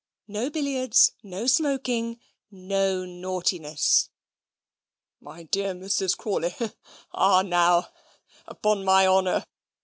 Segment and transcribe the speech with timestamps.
[0.27, 2.19] "No billiards, no smoking,
[2.49, 4.09] no naughtiness!"
[5.19, 6.17] "My dear Mrs.
[6.17, 6.55] Crawley
[7.13, 7.89] Ah now!
[8.47, 9.45] upon my honour!"